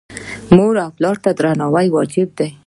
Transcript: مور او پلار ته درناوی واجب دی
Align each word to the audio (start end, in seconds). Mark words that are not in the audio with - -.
مور 0.55 0.75
او 0.83 0.89
پلار 0.97 1.15
ته 1.23 1.29
درناوی 1.37 1.87
واجب 1.95 2.29
دی 2.37 2.49